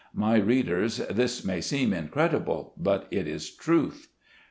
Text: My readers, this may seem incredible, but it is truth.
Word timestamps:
My 0.15 0.37
readers, 0.37 0.97
this 1.11 1.45
may 1.45 1.61
seem 1.61 1.93
incredible, 1.93 2.73
but 2.75 3.05
it 3.11 3.27
is 3.27 3.51
truth. 3.55 4.07